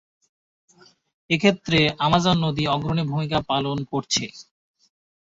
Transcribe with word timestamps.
এক্ষেত্রে 1.29 1.79
আমাজন 2.05 2.35
নদী 2.45 2.63
অগ্রণী 2.67 3.03
ভূমিকা 3.11 3.39
পালন 3.49 3.77
করছে। 3.91 4.25